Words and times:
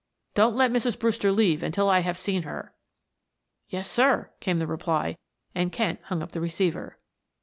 Don't 0.33 0.55
let 0.55 0.71
Mrs. 0.71 0.97
Brewster 0.97 1.31
leave 1.31 1.61
until 1.61 1.87
I 1.87 1.99
have 1.99 2.17
seen 2.17 2.41
her." 2.41 2.73
"Yes, 3.69 3.87
sir," 3.87 4.31
came 4.39 4.57
the 4.57 4.65
reply, 4.65 5.15
and 5.53 5.71
Kent 5.71 5.99
hung 6.05 6.23
up 6.23 6.31
the 6.31 6.41
receiver. 6.41 6.97